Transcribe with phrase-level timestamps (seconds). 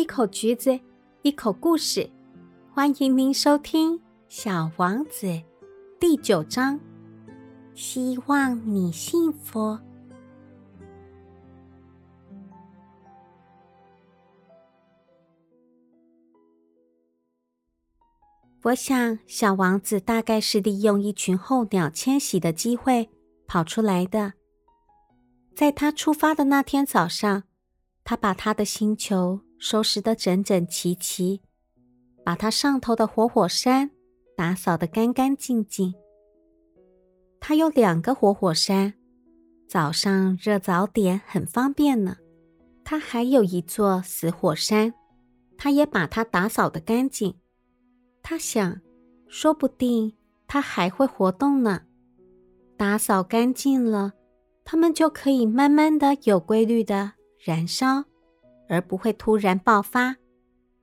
[0.00, 0.80] 一口橘子，
[1.20, 2.08] 一口故事。
[2.72, 3.98] 欢迎您收听
[4.30, 5.26] 《小王子》
[6.00, 6.80] 第九章。
[7.74, 9.78] 希望你幸福。
[18.62, 23.10] 我想，小王子大概是利用一群候鸟迁徙的机会
[23.46, 24.32] 跑出来的。
[25.54, 27.42] 在他出发的那天早上，
[28.02, 31.42] 他把他的星球收拾得整整齐齐，
[32.24, 33.90] 把他上头的活火山
[34.36, 35.94] 打扫得干干净净。
[37.38, 38.94] 他有两个活火山，
[39.68, 42.16] 早上热早点很方便呢。
[42.82, 44.94] 他还有一座死火山，
[45.56, 47.36] 他也把它打扫得干净。
[48.22, 48.80] 他想，
[49.28, 50.14] 说不定
[50.48, 51.82] 它还会活动呢。
[52.76, 54.14] 打扫干净了，
[54.64, 58.04] 它们就可以慢慢的、有规律的燃烧，
[58.70, 60.16] 而不会突然爆发，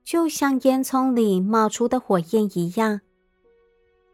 [0.04, 3.00] 就像烟囱里冒出的火焰一样。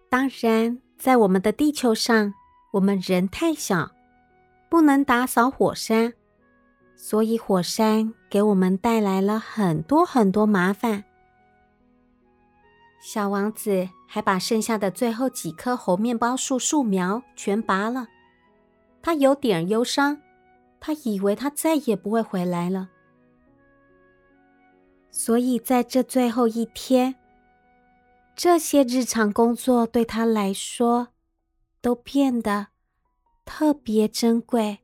[0.09, 2.33] 当然，在我们的地球上，
[2.73, 3.91] 我们人太小，
[4.71, 6.15] 不能打扫火山，
[6.95, 11.03] 所以火山给我们带来了很多很多麻烦。
[13.03, 18.07] 小王子还把剩下的最后几棵猴面包树树苗全拔了，
[19.03, 20.21] 他有点忧伤，
[20.79, 22.91] 他以为他再也不会回来了。
[25.17, 27.15] 所以在这最后一天，
[28.35, 31.11] 这些日常工作对他来说
[31.81, 32.67] 都变得
[33.45, 34.81] 特别珍贵。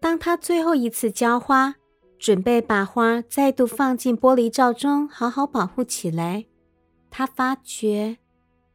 [0.00, 1.74] 当他最后一次浇花，
[2.18, 6.46] 准备把花再度放进玻璃罩中，好好保护起来。
[7.10, 8.16] 他发觉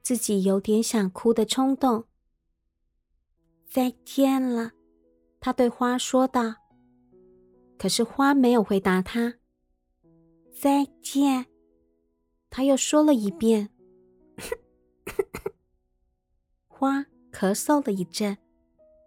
[0.03, 2.05] 自己有点想哭的冲动。
[3.67, 4.73] 再见了，
[5.39, 6.53] 他对花说道。
[7.79, 9.33] 可是花没有回答他。
[10.59, 11.45] 再见，
[12.49, 13.69] 他又说了一遍。
[16.67, 18.35] 花咳嗽了一阵，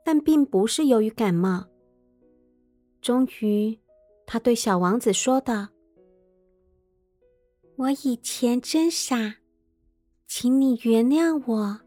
[0.05, 1.67] 但并不是由于感冒。
[3.01, 3.77] 终于，
[4.27, 5.71] 他对小王子说道。
[7.77, 9.39] 我以前真傻，
[10.29, 11.81] 请你原谅我。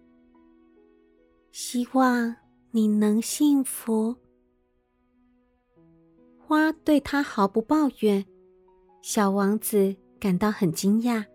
[1.54, 2.36] 希望
[2.72, 4.18] 你能幸福。
[6.38, 8.26] 花对他毫不抱怨，
[9.04, 11.26] 小王子感到很惊讶。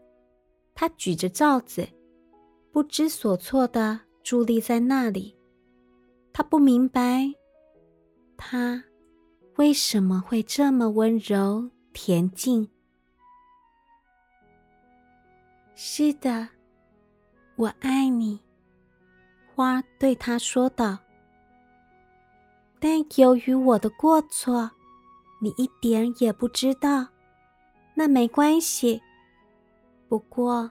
[0.75, 1.87] 他举着罩子，
[2.73, 5.37] 不知所措的伫立在那里。
[6.33, 7.31] 他不明白，
[8.39, 8.83] 他
[9.57, 12.71] 为什么会这么温柔恬静。
[15.75, 16.49] 是的，
[17.57, 18.41] 我爱你。”
[19.55, 20.99] 花对他说道。
[22.81, 24.71] “但由于我的过错，
[25.43, 27.09] 你一点也不知道。
[27.99, 29.03] 那没关系。
[30.09, 30.71] 不过，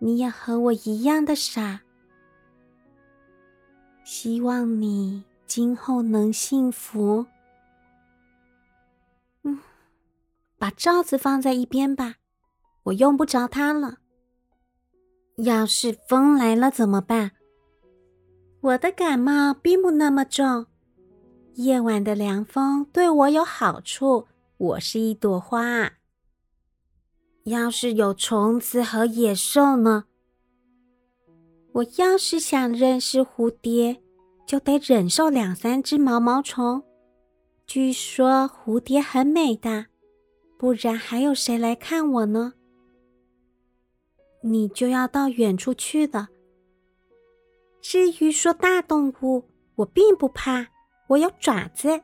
[0.00, 1.82] 你也和我一样的傻。
[4.02, 7.24] 希望你今后能幸福。
[9.44, 9.60] 嗯，
[10.58, 12.16] 把罩子放在一边吧，
[12.82, 13.98] 我用不着它了。”
[15.38, 17.30] 要是风来了怎么办？
[18.62, 20.66] 我的感冒并不那么重，
[21.54, 24.26] 夜晚的凉风对我有好处。
[24.56, 26.01] 我是一朵花。
[27.52, 30.04] 要是有虫子和野兽呢？
[31.72, 34.02] 我要是想认识蝴蝶，
[34.46, 36.82] 就得忍受两三只毛毛虫。
[37.66, 39.86] 据说蝴蝶很美的，
[40.58, 42.54] 不然还有谁来看我呢？
[44.40, 46.30] 你就要到远处去了。
[47.82, 50.68] 至于说大动物，我并不怕，
[51.08, 52.00] 我有爪子。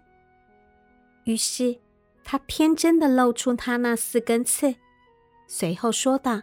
[1.25, 1.79] 于是，
[2.23, 4.75] 他天真的露出他那四根刺，
[5.49, 6.43] 随后说道：“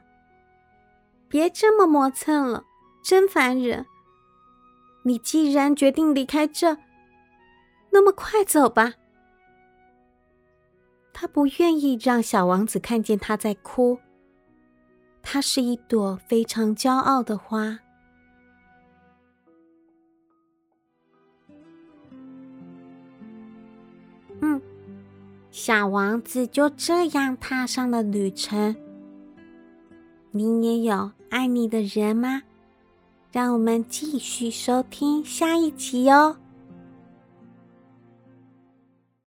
[1.30, 2.66] 别这么磨蹭了，
[3.04, 3.86] 真烦人。
[5.04, 6.76] 你既然决定离开这，
[7.92, 8.96] 那么快走吧。”
[11.14, 14.00] 他不愿意让小王子看见他在哭。
[15.22, 17.80] 它是一朵非常骄傲的花。
[24.42, 24.62] 嗯，
[25.52, 28.76] 小王子就这样踏上了旅程。
[30.38, 32.42] 你也有爱你的人吗？
[33.32, 36.36] 让我们继续收听下一集哦。